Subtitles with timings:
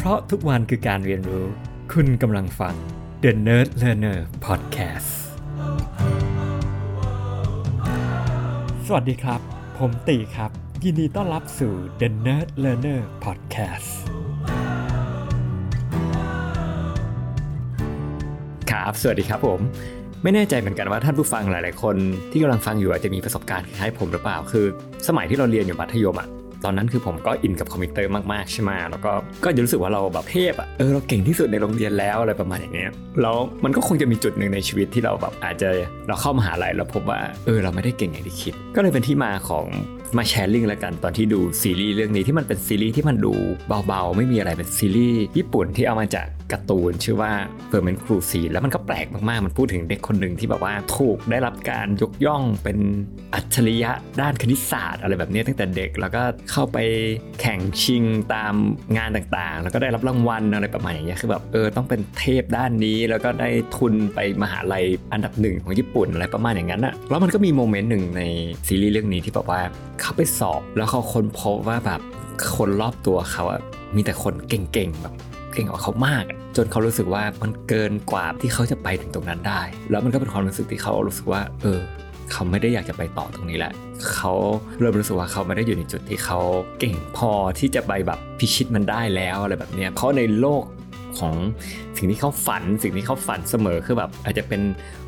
[0.00, 1.46] เพราะทุกวันคือการเรียนรู้
[1.92, 2.74] คุณกำลังฟัง
[3.22, 5.10] The Nerd Learner Podcast
[8.86, 9.40] สวัสดีครับ
[9.78, 10.50] ผมตีครับ
[10.84, 13.88] ยินดีต้อนรับสู่ The Nerd Learner Podcast
[18.70, 19.60] ครับ สวัสดีครับผม
[20.22, 21.96] ไม่แน่ใจเหมือนกันว่าท่านผู้ฟังหลาย ๆ คน
[22.30, 24.66] ที่กำลังฟังอยู่อาจจะมีประสบการณ์คล้ายๆผมหรือเปล่า คือ
[25.08, 26.28] สมัยที่เราเรียนอยู่มัธยมอะ
[26.64, 29.12] ตอนนั้นคือผมก็อินกับคอมพิวเตอร์มากๆใช่ไหมแล้วก็
[29.44, 32.90] ก็จะรู้สึกว่าเราแบบเทพอะเออเราเก่งที่สุดในโรงเรียนแล้วอะไรประมาณอย่างเงี้ย
[33.22, 35.68] แล้วมันก็คงจะมีจุดหนึ่งในชีวิตที่เราแบบอาจจะ
[36.08, 39.66] เราเข้ามหาลัยแล้วพบว่าเออเราไม่ได้เก่งอย่างที่คิด ก็เลยเป็นที่มาของ
[40.16, 43.34] มา sharing แล้วกันตอนที่ดูซีรีส์เรื่องนี้ที่มันเป็นซีรีส์ที่มันดู
[43.86, 47.32] เบาๆ ไม่มีอะไรเป็นซีรีส์ญี่ปุ่นที่เอามาจาก การ์ตูนชื่อว่า
[47.68, 52.78] Fermat Cuisine แล้วมันก็แปลกมากๆ มันพูดถึงเด็กคนหนึ่งที่แบบว่าถูกได้รับการยกย่องเป็น
[53.34, 53.90] อัจฉริยะ
[54.20, 56.78] ด้านคณิตศาสตร์ อะไรแบบนี้ตั้งแต่เด็กแล้วก็เข้าไป
[57.40, 58.54] แข่งชิงตาม
[58.96, 68.22] งานต่างๆ แล้วก็ได้รับรางวัลอะไรประมาณอย่างเงี้ยคือแบบเออต้องเป็นเทพด้านนี้ แล้วก็ได้ทุนไปมหาลัยอันดับหนึ่งของญี่ปุ่นอะไรประมาณอย่างนั้นอะแล้วมันก็มีโมเมนต์หนึ่งใน
[68.66, 69.60] ซีรีส์เรื่องนี้ที่แบบว่า
[70.00, 72.00] เขาไปสอบแล้วเขาค้นพบว่าแบบ
[72.56, 73.60] คนรอบตัวเขาอะ
[73.96, 75.14] มีแต่คนเก่งๆแบบ
[75.58, 76.24] ก่งกว่าเขามาก
[76.56, 81.80] จนเขารู้สึกว่ามันเกินกว่าที่เขาจะไปถึงตรงนั้นได้ แล้วมันก็เป็นความรู้สึกที่เขารู้สึกว่า เออ
[82.32, 83.72] เขาไม่ได้อยากจะไปต่อตรงนี้แหละ
[84.12, 84.32] เขา
[84.78, 86.40] เริ่มรู้สึกว่าเขาไม่ได้อยู่ในจุดที่เขา
[86.78, 90.62] เก่งพอที่จะไปแบบพิชิตมันได้แล้วอะไรแบบเนี้ยเพราะในโลก
[91.18, 91.34] ของ
[91.96, 94.62] สิ่งที่เขาฝัน สิ่งที่เขาฝันเสมอคือแบบอาจจะเป็น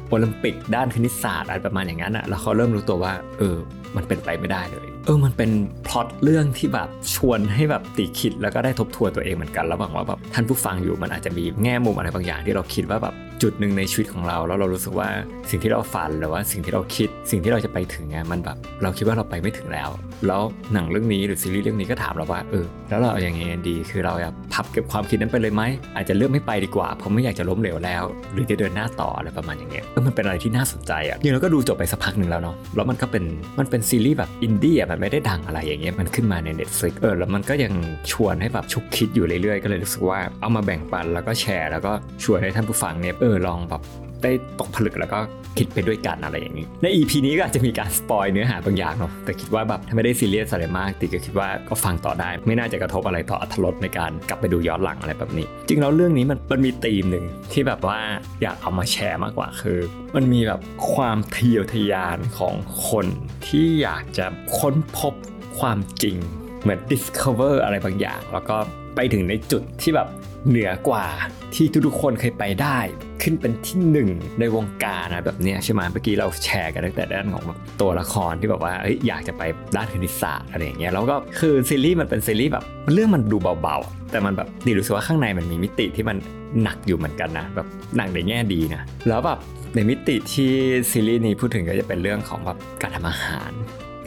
[0.08, 3.56] โอลิมปิกด้านคณิตศาสตร์อะไรประมาณอย่างนั้นอะแล้วเขาเริ่มรู้ตัวว่า เออ
[3.96, 5.50] มันเป็นไปไม่ได้เลย เออมันเป็น
[5.86, 15.08] พล็อตเรื่องที่แบบชวนให้แบบตีคิดแล้วก็ได้ทบทวนตัวเองเหมือนกัน แล้วหวังว่าแบบท่านผู้ฟังอยู่มันอาจจะมีแง่มุมอะไรบางอย่างที่เราคิดว่าแบบ จุดหนึ่งในชีวิตของเรา แล้วเรารู้สึกว่า
[15.50, 19.90] สิ่งที่เราฝันหรือว่าสิ่งที่เราคิด สิ่งที่เราจะไปถึงไงมันแบบเราคิดว่าเราไปไม่ถึงแล้ว
[20.26, 25.62] แล้วหนังเรื่องนี้หรือซีรีส์เรื่องนี้ก็ถามเราว่าเออแล้วเราอย่างไงดี คือเราจะพับเก็บความคิดนั้นไปเลยไหม
[25.96, 28.02] อาจจะเลือกไม่ไปดีกว่าเพราะไม่อยากจะล้มเหลวแล้ว
[28.32, 33.24] หรือจะเดินหน้าต่ออะไรประมาณอย่างเงี้ยเออมันเป็นอะไรที่น่าสนใจอะจริงเราก็ดูจบไปสักพักหนึ่งแล้วเนาะแล้วมันก็เป็น
[33.58, 37.72] มันเป็นซีรีส์แบบอินดี้อะมันไม่ได้ดังอะไรอย่างเงี้ยมันขึ้นมาใน Netflix เออแล้วมันก็ยัง
[38.12, 41.92] ชวนให้แบบฉุกคิดอยู่เรื่อยๆ ก็เลยรู้สึกว่าเอามาแบ่งปันแล้วก็แชร์แล้วก็
[42.24, 43.82] ชวนให้ท่านผู้ฟังเนี่ยเอออลองแบบ
[44.22, 44.30] ได้
[44.60, 45.18] ตกผลึกแล้วก็
[45.58, 57.98] คิดไปด้วยกันอะไรอย่างนี้ ใน EP นี้ก็อาจจะมีการสปอยเนื้อหาบางอย่างเนาะแต่คิดว่าแบบถ้าไม่ได้ซีเรียสอะไรมากติก็คิดว่าก็ฟังต่อได้ ไม่น่าจะกระทบอะไรต่ออัธรสในการกลับไปดูย้อนหลังอะไรแบบนี้ จริงแล้วเรื่องนี้มันมันมีธีมหนึ่งที่แบบว่า
[58.42, 59.78] อยากเอามาแชร์มากกว่าคือ
[60.16, 60.60] มันมีแบบ
[60.92, 62.54] ความทะเยอทะยานของ
[62.88, 63.06] คน
[63.46, 64.26] ที่อยากจะ
[64.58, 65.14] ค้นพบ
[65.58, 66.16] ความจริง
[66.62, 68.56] เหมือน discover อะไรบางอย่าง แล้วก็
[68.94, 70.08] ไปถึงในจุดที่แบบ
[70.48, 71.06] เหนือกว่า
[71.54, 72.78] ที่ทุกๆคนเคยไปได้
[73.22, 74.08] ขึ้นเป็นที่หนึ่ง
[74.40, 79.42] ในวงการนะแบบเนี้ยใช่ไหมเมื่อกี้เราแชร์กันตั้งแต่ด้านของแบบตัวละครที่แบบว่าเอ้ยอยากจะไป
[79.76, 86.16] ด้านคณิตศาสตร์อะไรอย่างเงี้ยแล้วก็คือซีรีส์มันเป็นซีรีส์แบบเรื่องมันดูเบาๆ แต่มันแบบดีรู้สึกว่าข้างในมันมีมิติที่มัน
[86.62, 89.38] หนักอยู่เหมือนกันนะแบบหนักในแง่ดีนะแล้วแบบ
[89.74, 90.52] ในมิติที่
[90.90, 93.50] ซีรีส์นี้พูดถึงก็จะเป็นเรื่องของแบบการทำอาหาร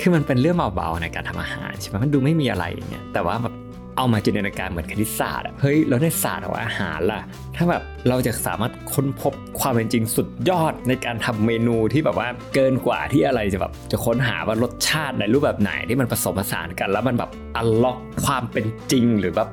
[0.01, 3.53] คือมันเป็นเรื่องเบาๆในการทำอาหารใช่ไหมมันดูไม่มีอะไรอย่างเงี้ยแต่ว่าแบบ
[3.97, 7.21] เอามาจินตนาการเหมือนคณิตศาสตร์อะเฮ้ยแล้วในศาสตร์ของอาหารล่ะ
[7.55, 19.49] ถ้าแบบเราจะสามารถค้นพบความเป็นจริงสุดยอดในการทำเมนูที่แบบว่าเกินกว่าที่อะไรจะแบบจะค้นหาว่ารสชาติในรูปแบบไหนที่มันผสมผสานกัน แล้วมันแบบอัลล็อกความเป็นจริงหรือแบบ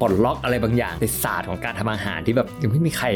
[0.00, 3.06] ปลดล็อกอะไรบางอย่างในศาสตร์ของการทำอาหารที่แบบยังไม่มีใคร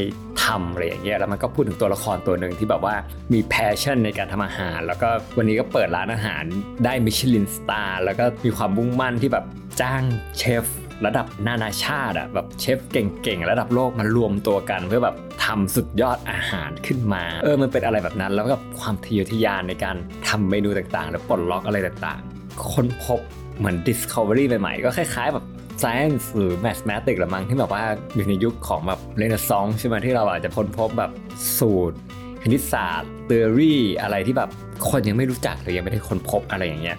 [0.44, 2.94] ทำอะไรอย่างเงี้ยแล้วมันก็พูดถึงตัวละครตัวหนึ่งที่แบบว่า
[3.32, 6.42] มี passion ในการทำอาหาร แล้วก็วันนี้ก็เปิดร้านอาหาร
[6.84, 9.44] ได้ Michelin star แล้วก็มีความมุ่งมั่นที่แบบ
[9.82, 10.02] จ้าง
[10.38, 10.64] เชฟ
[11.06, 19.96] ระดับนานาชาติอะแบบเชฟเก่งๆ ระดับโลกมารวมตัวกันเพื่อแบบทำสุดยอดอาหารขึ้นมาเออมันเป็นอะไรแบบนั้น แล้วก็ความทะเยอทะยานในการ
[20.28, 23.20] ทำเมนูต่างๆ แล้วปลดล็อกอะไรต่างๆค้นพบ
[23.58, 25.44] เหมือน discovery ใหม่ๆ ก็คล้ายๆแบบ
[25.82, 31.10] science หรือ mathematics ละมั้งที่แบบว่าอยู่ในยุคของแบบเรเนซองส์ใช่ไหมที่เราอาจจะค้นพบแบบ
[31.58, 31.96] สูตร
[32.42, 34.50] คณิตศาสตร์ theory อะไรที่แบบ
[34.88, 36.96] คนยังไม่รู้จักหรือยังไม่ได้ค้นพบอะไรอย่างเงี้ย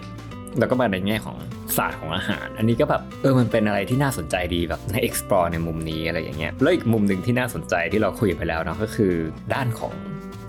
[0.58, 1.36] แล้วก็มาในแง่ของ
[1.76, 9.14] ศาสตร์ของอาหาร อันนี้ก็แบบเออมันเป็นอะไรที่น่าสนใจดีแบบใน explore ในมุมนี้อะไรอย่างเงี้ยแล้วอีกมุมหนึ่งที่น่าสนใจที่เราคุยไปแล้วเนาะก็คือ
[9.54, 9.94] ด้านของ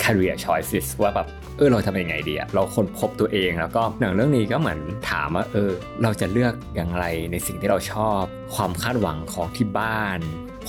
[0.04, 1.28] career choices ว่าแบบ
[1.58, 4.80] เออเราทำยังไงดีอะเราค้นพบตัวเองแล้วก็หนังเรื่องนี้ก็เหมือน
[5.10, 5.72] ถามว่าเออ
[6.04, 8.22] เราจะเลือกอย่างไรในสิ่งที่เราชอบ
[8.56, 10.20] ความคาดหวังของที่บ้าน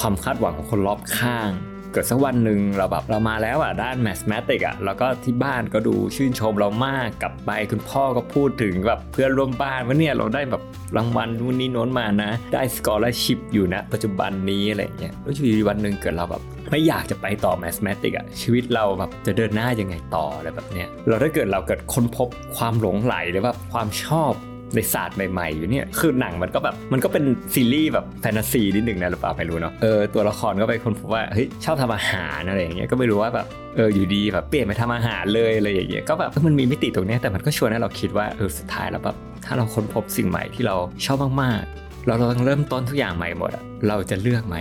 [0.00, 1.50] ความคาดหวังของคนรอบข้าง
[1.96, 10.62] เกิดสักวันหนึ่งเราแบบเรามาแล้วอะด้าน mathematics อะแล้วก็ที่บ้านก็ดูชื่นชมเรามากกลับไปคุณพ่อก็พูดถึงแบบเพื่อนร่วมบ้านว่าเนี่ยเราได้แบบ
[10.96, 24.32] รางวัลนู่นนี่โน้นมานะ ได้ scholarship อยู่นะ ปัจจุบันนี้อะไรเงี้ยแล้วอยู่ดีวันหนึ่งเกิดเราแบบไม่อยากจะไปต่อ mathematics อะชีวิตเราแบบจะเดินหน้ายังไงต่ออะไรแบบเนี้ยเราถ้าเกิดเราเกิดค้นพบความหลงไหลหรือว่าความชอบ
[24.74, 27.24] ในศาสตร์ใหม่ๆอยู่เนี่ยคือหนังมันก็แบบมันก็เป็น
[27.54, 33.46] ซีรีส์แบบแฟนตาซีนิดหนึ่งนะหรือเปล่าไม่รู้เนาะเออตัวละครก็ไปค้นพบว่าเฮ้ยชอบทำอาหารอะไรอย่างเงี้ยก็ไม่รู้ว่าแบบ
[33.76, 44.56] เอออยู่ดีแบบเปลี่ยนไปทำอาหารเลยอะไรอย่างเงี้ยก็แบบมันมีมิติตรงเนี้ยแต่มันก็ชวนให้เราคิดว่าเออสุดท้ายแล้วแบบถ้าเราค้นพบสิ่งใหม่ที่เราชอบมากๆเราเราต้องเริ่มต้นทุกอย่างใหม่หมดอะเราจะเลือกไหม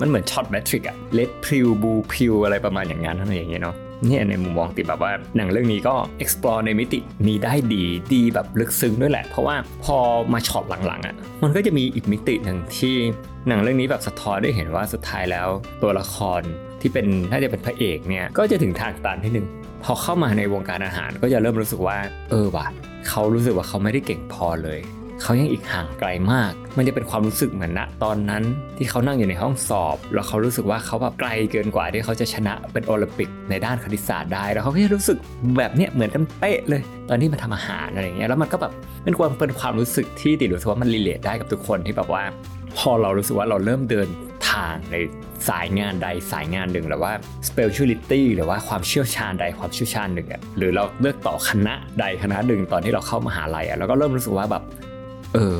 [0.00, 3.76] มันเหมือนช็อต Matrix อะ red pill blue pill อะไรประมาณอย่างนั้นอะไรอย่างเงี้ยเนาะ
[4.06, 9.96] เนี่ยในมุมมองดิแบบว่าหนังเรื่องนี้ก็ explore ในมิตินี้ได้ดีดีแบบลึกซึ้งด้วยแหละ เพราะว่าพอ
[10.32, 12.94] มาช็อตหลังๆอะ่ะมันก็จะมีอีกมิติหนึ่งที่
[13.48, 15.48] หนังเรื่องนี้แบบสะท้อนได้เห็นว่าสุดท้ายแล้ว
[15.82, 16.40] ตัวละคร
[16.80, 19.46] ที่เป็นถ้าจะเป็นพระเอกเนี่ยก็จะถึงทางตันที่หนึ่ง
[19.84, 21.98] พอเข้ามาในวงการอาหารก็จะเริ่มรู้สึกว่า
[22.30, 22.66] เออว่ะ
[23.08, 24.80] เขารู้สึกว่าเขาไม่ได้เก่งพอเลย
[25.22, 28.42] เขายังอีกห่างไกลมาก มันจะเป็นความรู้สึกเหมือนณตอนนั้น
[28.78, 35.18] ที่เขานั่งอยู่ในห้องสอบ แล้วเขารู้สึกว่าเขาแบบไกลเกินกว่าที่เขาจะชนะเป็นโอลิมปิกในด้านคณิตศาสตร์ได้ แล้วเขาก็จะรู้สึก
[35.58, 38.72] แบบเนี้ยเหมือนกันเป๊ะเลย ตอนที่มาทำอาหารอะไรอย่างเงี้ย แล้วมันก็แบบ
[39.04, 42.22] เป็นความเป็นความรู้สึกที่ติดรู้สึกว่ามันรีเลทได้กับทุกคนที่แบบว่า
[42.78, 44.08] พอเรารู้สึกว่าเราเริ่มเดิน
[44.50, 44.96] ทางใน
[45.48, 47.12] สายงานใดสายงานหนึ่งหรือว่า
[47.48, 54.62] speciality หรือว่าความเชี่ยวชาญใดความเชี่ยวชาญหนึ่งอะหรือเราเลือกต่อคณะใดคณะหนึ่งตอนที่เราเข้ามหาลัยอะเราก็เริ่มรู้สึกว่าแบบ
[55.34, 55.56] เออ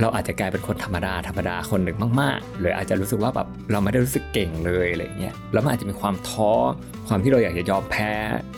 [0.00, 6.52] เราอาจจะกลายเป็นคนธรรมดาธรรมดาคนหนึ่งมากๆหรืออาจจะรู้สึกว่าแบบเราไม่ได้รู้สึกเก่งเลยอะไรเงี้ยแล้วมันอาจจะมีความท้อ
[7.08, 8.10] ความที่เราอยากจะยอมแพ้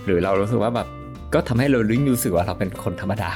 [0.05, 0.89] หรือเรารู้สึกว่าแบบ
[1.35, 3.31] ก็ทำให้เราลิ้งรู้สึกว่าเราเป็นคนธรรมดา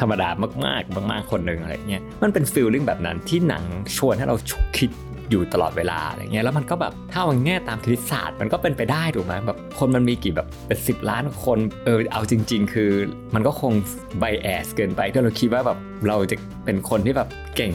[0.00, 0.28] ธรรมดา
[0.64, 3.64] มากๆมากๆคนหนึ่งอะไรเงี้ยมันเป็นฟีลลิ่งแบบนั้นที่หนัง
[3.96, 4.90] ชวนให้เราฉุกคิด
[5.30, 12.90] อยู่ตลอดเวลาอะไรเงี้ยแล้วมันก็แบบถ้าเอาแง่ตามคณิตศาสตร์มันก็เป็นไปได้ถูกไหมแบบคนมันมีกี่แบบเป็นสิบล้านคนเออเอาจริง ๆ คือ
[13.34, 13.72] มันก็คง
[14.18, 15.78] ไบแอสเกินไปที่เราคิดว่าแบบ
[16.08, 17.74] เราจะเป็นคนที่แบบเก่ง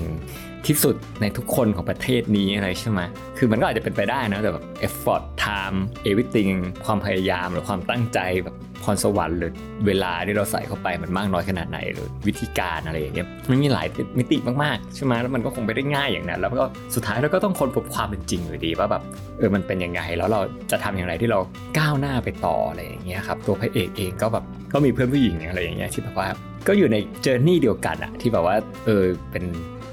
[0.68, 3.02] ที่สุดในทุกคนของประเทศนี้อะไรใช่ไหม
[3.38, 5.78] คือมันก็อาจจะเป็นไปได้นะ แต่แบบ effort time
[6.10, 6.56] everything
[6.86, 9.52] ความพยายามหรือความตั้งใจแบบ พรสวรรค์หรือ
[9.88, 13.88] เวลาที่เราใส่เข้าไปมันมากน้อยขนาดไหนหรือวิธีการอะไรอย่างเงี้ยมันมีหลาย
[14.18, 16.66] มิติมากๆใช่ไหมแล้วมันก็คงไม่ได้ง่ายอย่างนั้นแล้วก็
[16.96, 19.04] สุดท้ายเราก็ต้องค้นพบความเป็นจริงอยู่ดีว่าแบบ
[19.38, 20.42] เออมันเป็นยังไงแล้วเรา
[20.72, 21.40] จะทำอย่างไรที่เรา
[21.78, 24.44] ก้าวหน้าไปต่ออะไรอย่างเงี้ยครับตัวพระเอกเองก็แบบ
[24.74, 26.28] ก็มีเพื่อนผู้หญิงอะไรอย่างเงี้ยที่แบบว่า
[26.68, 28.56] ก็อยู่ในเจอร์นี่เดียวกันอะที่แบบว่า
[28.86, 29.44] เออเป็น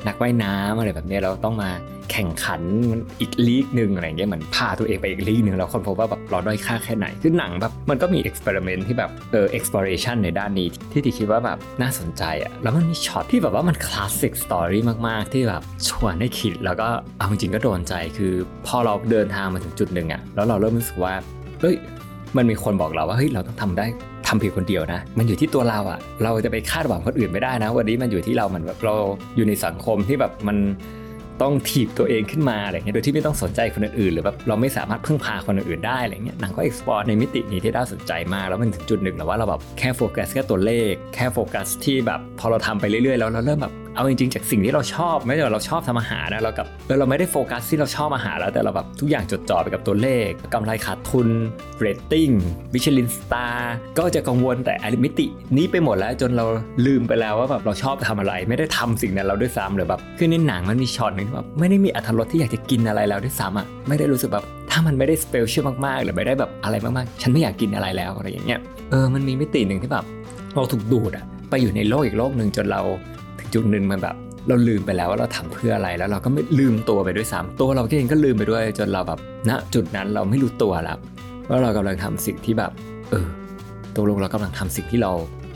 [0.06, 1.70] นักว่ายน้ำอะไรแบบนี้เราต้องมา
[2.12, 2.62] แข่งขัน
[3.20, 16.88] อีกลีกหนึ่งอะไรเงี้ยเหมือนพาตัวเองไปอีกลีกหนึ่งแล้วค้นพบว่าแบบเราด้อยค่าแค่ไหนคือหนังแบบมันก็มี experiment ที่แบบเออ exploration ในด้านนี้ที่ที่คิดว่าแบบน่าสนใจอะแล้วมันมีช็อตที่แบบว่ามัน classic story มาก ๆ ที่แบบชวนให้คิดแล้วก็
[17.18, 18.32] เอาจริงๆก็โดนใจคือ
[18.66, 21.14] พอเราเดินทางมาถึงจุดหนึ่งอะแล้วเราเริ่มรู้สึกว่า
[21.60, 21.76] เฮ้ย
[22.36, 23.86] มันมีคนบอกเราว่าเฮ้ยเราต้องทำได้
[24.26, 28.94] ทำเพียงคนเดียวนะ มันอยู่ที่ตัวเราอะเราจะไปคาดหวังคนอื่นไม่ได้นะ วันนี้มันอยู่ที่เรา มันแบบเรา
[29.36, 30.56] อยู่ในสังคมที่แบบมัน
[31.42, 51.28] ต้องถีบตัวเองขึ้นมาอะไรเงี้ยโดยที่ไม่ต้องสนใจคนอื่นๆหรือแบบเราไม่สามารถพึ่งพาคนอื่นได้อะไรเงี้ยหนังก็ explore ในมิตินี้ที่น่าสนใจมาก แล้วมันถึงจุดหนึ่งแล้วว่าเราแบบแค่โฟกัสแค่ตัวเลข แค่โฟกัสที่แบบพอเราทำไปเรื่อยๆแล้วเราเริ่มแบบ เอาจริงๆจากสิ่งที่เราชอบไม่ใช่เราชอบทำอาหารนะเรากับเออเราไม่ได้โฟกัสที่เราชอบอาหารแล้ว แต่เราแบบทุกอย่างจดจ่อไปกับตัวเลขกำไรขาดทุน
[51.78, 52.28] เรตติ้ง
[52.74, 56.46] Michelin star ก็จะกังวลแต่มิติ นี้ไปหมดแล้วจนเรา
[56.86, 68.60] ลืมไปแล้วว่าแบบเราชอบทำอะไร ไม่ได้ทำสิ่งนั้นเราด้วยซ้ำหรือแบบคือในหนังมันมีช็อตหนึ่งที่แบบไม่ได้มีอรรถรสที่อยากจะกินอะไรแล้วด้วยซ้ำอะไม่ได้รู้สึกแบบถ้ามันไม่ได้ special มากๆหรือไม่ได้แบบอะไรมากๆ ฉันไม่อยากกินอะไรแล้วอะไรอย่างเงี้ย
[68.90, 70.04] เออมันมีมิติหนึ่งที่แบบ
[70.54, 72.82] เราถูกดูดอะไปอยู่ในโลกอีกโลกหนึ่งจนเรา
[73.54, 74.16] จุดหนึ่งมันแบบ
[74.48, 80.98] เราลืมไปแล้วว่าเราทำเพื่ออะไรแล้วเราก็ไม่ลืมตัวไปด้วยซ้ำตัวเราเองก็ลืมไปด้วย จนเราแบบณจุดนั้นเราไม่รู้ตัวแล้ว
[81.48, 82.70] ว่าเรากำลังทำสิ่งที่แบบ
[83.10, 83.26] เออ
[83.96, 85.12] ตกลงเรากำลังทำสิ่งที่เรา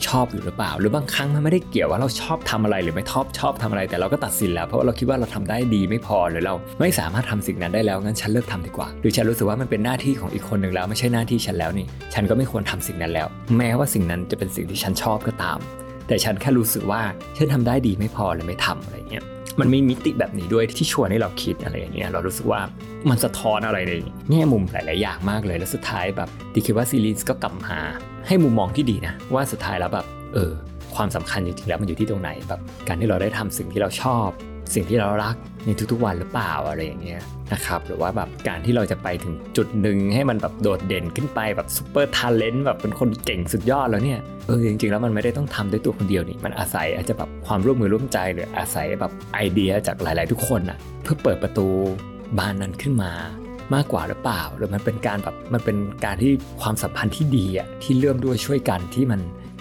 [0.07, 13.27] ชอบอยู่หรือเปล่า หรือบางครั้งมันไม่ได้เกี่ยวว่าเราชอบทำอะไรหรือไม่ชอบชอบทำอะไร แต่เราก็ตัดสินแล้วเพราะว่าเราคิดว่าเราทำได้ดีไม่พอหรือเราไม่สามารถทำสิ่งนั้นได้แล้วงั้นฉันเลิกทำดีกว่า หรือฉันรู้สึกว่ามันเป็นหน้าที่ของอีกคนหนึ่งแล้วไม่ใช่หน้าที่ฉันแล้วนี่ ฉันก็ไม่ควรทำสิ่งนั้นแล้ว
[13.57, 15.59] แม้ว่าสิ่งนั้นจะเป็นสิ่งที่ฉันชอบก็ตาม
[16.09, 17.03] แต่ฉันแค่รู้สึกว่า
[17.37, 19.25] ฉันทำได้ดีไม่พอเลยไม่ทำอะไรเงี้ย
[19.61, 22.61] มันมีมิติแบบนี้ด้วยที่ชวนให้เราคิดอะไรอย่างเงี้ยเรารู้สึกว่า
[23.11, 23.93] มันสะท้อนอะไรใน
[24.31, 27.79] แง่มุมหลาย ๆ อย่างมากเลยแล้วสุดท้ายแบบดิคิดว่าซีรีส์ก็กลับมา
[28.27, 30.53] ให้มุมมองที่ดีนะ ว่าสุดท้ายแล้วแบบเออ
[30.97, 34.29] ความสำคัญจริง ๆ แล้วมันอยู่ที่ตรงไหนแบบการที่เราได้ทำสิ่งที่เราชอบ
[34.75, 37.21] สิ่งที่เรารักในทุกๆวันหรือเปล่าอะไรอย่างเงี้ย
[37.53, 51.67] นะครับหรือว่าแบบการที่เราจะไปถึงจุดหนึ่งให้มันแบบโดดเด่นขึ้นไปแบบ super talent แบบเป็นคนเก่งสุดยอดแล้วเนี่ยเออจริงๆแล้วมันไม่ได้ต้องทำด้วยตัวคนเดียวนี่มันอาศัยอาจจะแบบความร่วมมือร่วมใจหรืออาศัยแบบไอเดียจากหลายๆ ทุกคนอะเพื่อเปิดประตู
[52.39, 53.13] บานนั้นขึ้นมา
[53.75, 56.33] มากกว่าหรือเปล่า หรือมันเป็นการแบบมันเป็นการที่
[56.63, 59.21] ความสัมพันธ์ที่ดีอะที่เริ่มด้วยช่วยกันที่มัน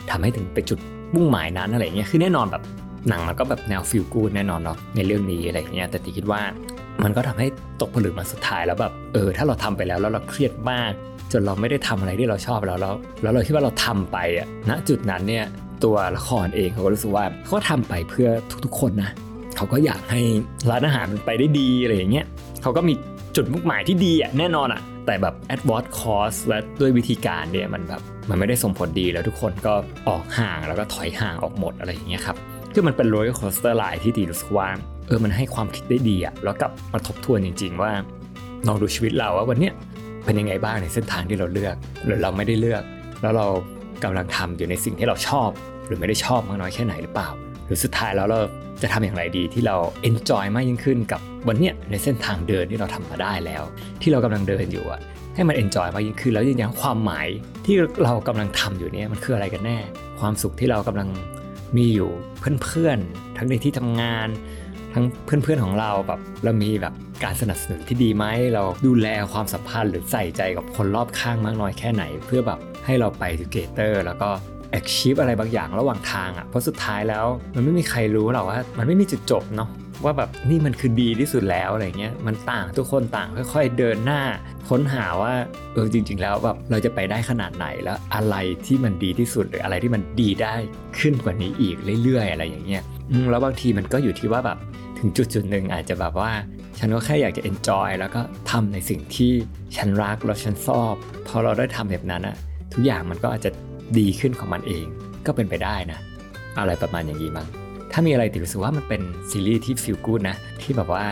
[0.10, 0.80] ทำให้ถึงไปจุด
[1.16, 2.64] มุ่งหมายนั้นอะไรเงี้ยคือแน่นอนแบบ
[3.10, 6.42] หนังมันก็แบบแนวฟิลกูดแน่นอนเนาะในเรื่องนี้อะไรเงี้ยแต่ตีคิดว่า
[7.04, 7.48] มันก็ทำให้
[7.82, 10.92] ตกผลึกมาสุดท้ายแล้วแบบเออถ้าเราทำไปแล้วแล้วเราเครียดมาก
[11.32, 15.46] จนเราไม่ได้ทำอะไรที่เราชอบแล้วแล้ว แล้วเราคิดว่าเราทำไปอะณจุดนั้นเนี่ย
[15.84, 18.30] ตัวละครเองเขาก็รู้สึกว่าเขาทำไปเพื่อ
[18.66, 19.12] ทุกๆคนนะ
[19.56, 20.22] เขาก็อยากให้
[20.72, 22.26] ร้านอาหารมันไปได้ดีอะไรอย่างเงี้ย
[22.62, 22.94] เขาก็มี
[23.36, 29.74] จุดมุ่งหมายที่ดีอะแน่นอนอะแต่แบบ at what cost และด้วยวิธีการเนี่ยมันแบบมันไม่ได้ส่งผลดีแล้วทุกคนก็
[30.08, 32.38] ออกห่างแล้วก็ถอยห่างออกหมดอะไรอย่างเงี้ยครับ
[32.78, 34.68] คือมันเป็น roller coaster ride ที่ดีรู้สึกว่า
[35.08, 37.92] เออมันให้ความคิดได้ดีอะแล้วกลับมาทบทวนจริง ๆ ว่า
[38.68, 39.74] ลองดูชีวิตเราว่าวันเนี้ย
[40.26, 42.84] เป็นยังไงบ้างในเส้นทางที่เราเลือก หรือเราไม่ได้เลือก
[43.22, 43.48] แล้วเรา
[44.04, 45.50] กำลังทำอยู่ในสิ่งที่เราชอบ
[45.86, 47.30] หรือไม่ได้ชอบมากน้อยแค่ไหนหรือเปล่า
[47.66, 48.40] หรือสุดท้ายแล้วเรา
[48.82, 49.76] จะทำอย่างไรดีที่เรา
[50.10, 53.64] enjoy มากยิ่งขึ้นกับวันเนี้ยในเส้นทางเดินที่เราทำมาได้แล้ว
[54.02, 55.02] ที่เรากำลังเดินอยู่อะ
[55.36, 57.28] ให้มัน enjoy มากยิ่งขึ้นแล้วยืนยันความหมาย
[57.66, 59.78] ที่เรากำลังทำอยู่เนี่ยมันคืออะไรกันแน่
[60.20, 61.10] ความสุขที่เรากำลัง
[61.78, 62.12] มีอยู่
[62.64, 64.28] เพื่อนๆ ทั้งในที่ทำงาน
[64.94, 74.30] ทั้งเพื่อนๆของเราแบบเรามีแบบการสนับสนุนที่ดีไหมเราดูแลความสัมพันธ์หรือใส่ใจกับคนรอบข้างมากน้อยแค่ไหน เพื่อแบบให้เราไป together แล้วก็
[74.72, 79.70] achieve อะไรบางอย่างระหว่างทางอะ่ะเพราะสุดท้ายแล้ว มันไม่มีใครรู้หรอกว่า มันไม่มีจุดจบเนาะ
[80.04, 84.22] ว่าแบบนี่มันคือดีที่สุดแล้วอะไรเงี้ยมันต่างทุกคนต่างค่อยๆเดินหน้า
[84.70, 85.34] ค้นหาว่า
[85.74, 88.36] เออจริง ๆ แล้วแบบเราจะไปได้ขนาดไหนแล้วอะไร
[88.66, 90.56] ที่มันดีที่สุดหรืออะไรที่มันดีได้
[91.00, 92.84] ขึ้นกว่านี้อีกเรื่อยๆ อะไรอย่างเงี้ย
[93.32, 94.58] แล้วบางทีมันก็อยู่ที่ว่าแบบ
[95.00, 96.32] ถึงจุดจุดหนึ่งอาจจะแบบว่า
[96.80, 98.22] ฉันก็แค่อยากจะ enjoy แล้วก็
[98.52, 99.32] ทำในสิ่งที่
[99.78, 100.94] ฉันรักแล้วฉันชอบ
[101.28, 102.36] พอเราได้ทำแบบนั้นอะ
[102.74, 103.52] ทุกอย่างมันก็อาจจะ
[103.98, 104.86] ดีขึ้นของมันเอง
[105.26, 106.00] ก็เป็นไปได้นะ
[106.60, 107.48] อะไรประมาณอย่างนี้มั้ง
[107.98, 111.06] ถ้ามีอะไรติรู้สึกว่ามันเป็นซีรีส์ที่ฟีลกูดนะ ที่แบบว่า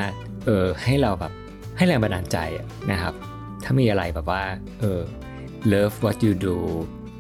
[0.46, 1.34] เออให้เราแบบ
[1.78, 2.38] ให้แรงบันดาลใจ
[2.92, 3.14] นะครับ
[3.64, 4.44] ถ้ามีอะไรแบบว่า
[4.80, 5.00] เออ
[5.72, 6.56] love what you do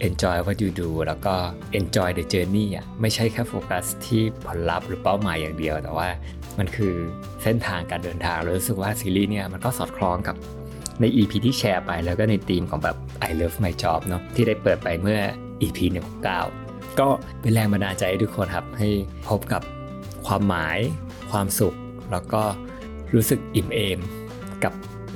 [0.08, 1.36] enjoy what you do แล้วก็
[1.80, 6.08] enjoy the journey อะไม่ใช่แค่โฟกัสที่ผลลัพธ์หรือเป้าหมายอย่างเดียว แต่ว่า
[6.60, 6.94] มันคือ
[7.44, 10.36] เส้นทางการเดินทางรู้สึกว่าซีรีส์เนี่ยมันก็สอดคล้องกับ
[11.00, 12.98] ใน EP ที่แชร์ไปแล้วก็ในธีมของแบบ
[13.30, 15.20] I love my job เนาะที่ได้เปิดไปเมื่อ
[15.62, 15.80] EP
[16.22, 16.63] 169
[17.00, 17.10] ก็
[17.42, 18.90] เป็นแรงบันดาลใจให้ทุกคนครับ ให้
[19.28, 19.62] พบกับ
[20.26, 20.80] ความหมาย
[21.32, 21.76] ความสุข
[22.12, 22.44] แล้วก็
[23.14, 24.00] รู้สึกอิ่มเอม
[24.64, 24.74] กับ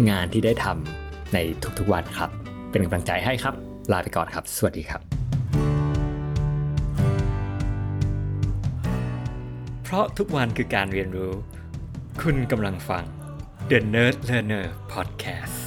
[0.09, 1.37] งานที่ได้ทำใน
[1.77, 2.29] ทุกๆวันครับ
[2.69, 3.53] เป็นกำลังใจให้ครับ
[3.91, 5.01] ลาไปก่อนครับ สวัสดีครับ
[9.83, 11.31] เพราะทุกวันคือการเรียนรู้
[12.21, 13.03] คุณกำลังฟัง
[13.69, 15.66] The Nerd Learner Podcast